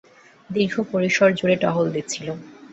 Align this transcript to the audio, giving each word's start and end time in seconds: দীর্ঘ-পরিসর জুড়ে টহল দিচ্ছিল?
দীর্ঘ-পরিসর 0.49 1.29
জুড়ে 1.39 1.55
টহল 1.63 1.85
দিচ্ছিল? 1.95 2.27